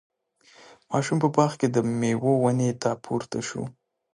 ماشوم 0.89 1.17
په 1.23 1.27
باغ 1.35 1.51
کې 1.59 1.67
د 1.69 1.77
میوو 1.99 2.31
ونې 2.43 2.71
ته 2.81 2.89
پورته 3.03 3.39
شو. 3.47 3.63